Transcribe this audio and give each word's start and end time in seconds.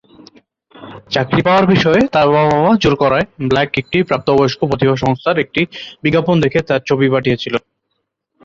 চাকরি 1.11 1.41
পাওয়ার 1.41 1.65
বিষয়ে 1.65 2.01
তার 2.07 2.27
বাবা-মা 2.29 2.71
জোর 2.81 2.95
করায়, 2.95 3.25
ব্ল্যাক 3.49 3.69
একটি 3.77 3.97
প্রাপ্তবয়স্ক 4.03 4.59
প্রতিভা 4.69 4.95
সংস্থার 4.95 5.41
একটি 5.43 5.61
বিজ্ঞাপন 6.03 6.35
দেখে 6.43 6.59
তার 6.69 6.81
ছবি 6.87 7.05
পাঠিয়েছিলেন। 7.09 7.61